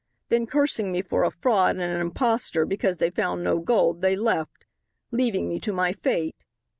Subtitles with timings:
[0.29, 4.15] Then cursing me for a fraud and an impostor because they found no gold they
[4.15, 4.65] left,
[5.11, 6.43] leaving me to my fate."